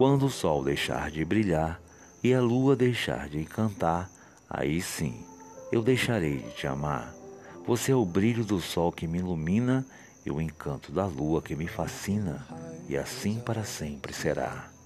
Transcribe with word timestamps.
Quando 0.00 0.24
o 0.24 0.30
sol 0.30 0.64
deixar 0.64 1.10
de 1.10 1.22
brilhar 1.26 1.78
e 2.24 2.32
a 2.32 2.40
lua 2.40 2.74
deixar 2.74 3.28
de 3.28 3.38
encantar, 3.38 4.08
aí 4.48 4.80
sim 4.80 5.22
eu 5.70 5.82
deixarei 5.82 6.38
de 6.38 6.52
te 6.52 6.66
amar. 6.66 7.12
Você 7.66 7.92
é 7.92 7.94
o 7.94 8.02
brilho 8.02 8.42
do 8.42 8.62
sol 8.62 8.90
que 8.90 9.06
me 9.06 9.18
ilumina 9.18 9.84
e 10.24 10.30
o 10.30 10.40
encanto 10.40 10.90
da 10.90 11.04
lua 11.04 11.42
que 11.42 11.54
me 11.54 11.68
fascina, 11.68 12.46
e 12.88 12.96
assim 12.96 13.40
para 13.40 13.62
sempre 13.62 14.14
será. 14.14 14.70